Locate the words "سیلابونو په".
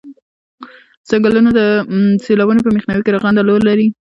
2.25-2.71